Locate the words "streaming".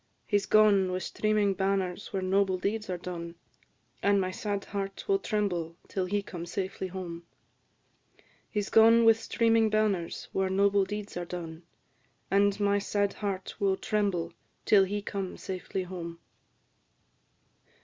1.03-1.53, 9.19-9.69